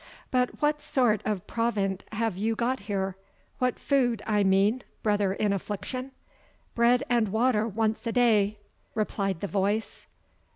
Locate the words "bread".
6.73-7.03